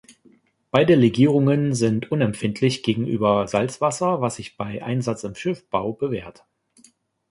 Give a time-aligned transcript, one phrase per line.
[0.71, 6.43] Beide Legierungen sind unempfindlich gegenüber Salzwasser, was sich bei Einsatz im Schiffbau bewährt.